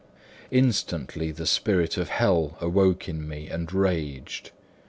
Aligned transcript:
Instantly 0.49 1.29
the 1.31 1.45
spirit 1.45 1.95
of 1.95 2.09
hell 2.09 2.57
awoke 2.59 3.07
in 3.07 3.27
me 3.29 3.47
and 3.47 3.71
raged. 3.71 4.49